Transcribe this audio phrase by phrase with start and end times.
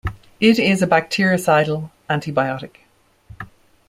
[0.39, 2.77] It is a bactericidal antibiotic.